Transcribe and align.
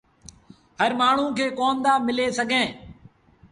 هر 0.79 0.91
مآڻهوٚݩ 0.99 1.35
کي 1.37 1.45
ڪوندآ 1.57 1.93
مليٚ 2.05 2.35
سگھيٚن۔ 2.37 2.67